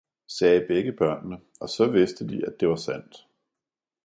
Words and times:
sagde 0.27 0.65
begge 0.67 0.93
børnene 0.93 1.37
og 1.59 1.69
så 1.69 1.91
vidste 1.91 2.27
de, 2.27 2.45
at 2.47 2.53
det 2.59 2.69
var 2.69 2.75
sandt. 2.75 3.27